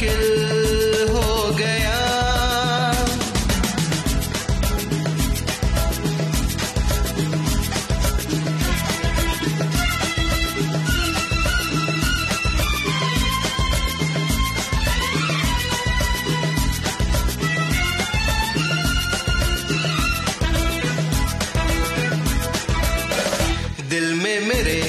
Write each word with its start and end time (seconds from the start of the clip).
मुश्किल 0.00 1.08
हो 1.10 1.52
गया। 1.56 1.98
दिल 23.90 24.14
में 24.14 24.40
मेरे 24.48 24.80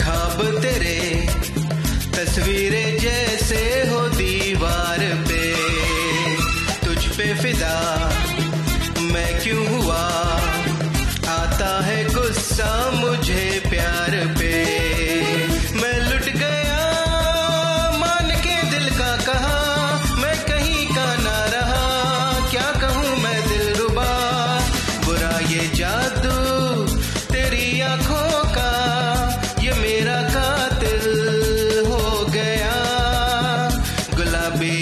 खाब 0.00 0.42
तेरे 0.62 0.98
तस्वीरें 2.14 2.98
जय 2.98 3.29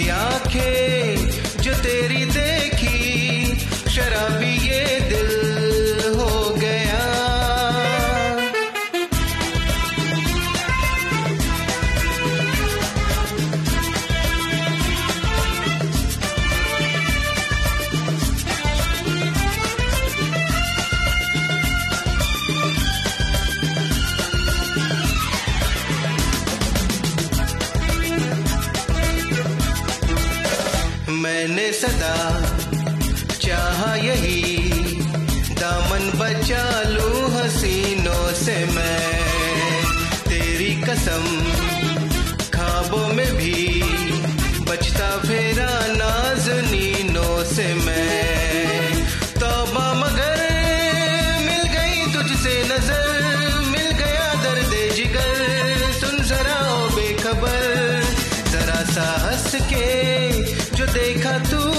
आँखें 0.07 1.61
जो 1.61 1.73
तेरी 1.83 2.28
मैंने 31.39 31.71
सदा 31.73 32.15
चाहा 33.39 33.93
यही, 33.95 34.57
दामन 35.59 36.09
बचा 36.19 36.63
लूँ 36.83 37.29
हसीनों 37.31 38.25
से 38.33 38.55
मैं। 38.65 39.83
तेरी 40.27 40.69
कसम 40.81 41.23
खाबों 42.55 43.07
में 43.13 43.31
भी 43.35 43.55
बचता 44.69 45.09
फेरा 45.17 45.71
नाजनीनों 45.95 47.43
से 47.53 47.73
मैं। 47.85 49.03
तोबा 49.39 49.87
मगर 49.93 50.43
मिल 51.45 51.63
गई 51.75 52.13
तुझसे 52.13 52.57
नज़र। 52.63 53.08
देखा 60.93 61.37
तू 61.51 61.78